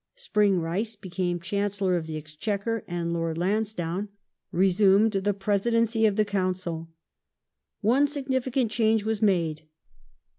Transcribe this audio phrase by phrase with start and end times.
[0.15, 4.09] Spring Rice became Chancellor of the Exchequer and Lord Lansdowne
[4.51, 6.89] resumed the Presidency of the Council.
[7.81, 9.61] One significant change was made.